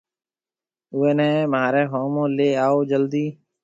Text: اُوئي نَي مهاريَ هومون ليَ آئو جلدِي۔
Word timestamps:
اُوئي 0.93 1.11
نَي 1.17 1.29
مهاريَ 1.51 1.83
هومون 1.91 2.29
ليَ 2.37 2.47
آئو 2.65 2.79
جلدِي۔ 2.91 3.25